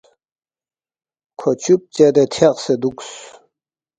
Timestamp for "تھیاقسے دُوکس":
2.33-3.09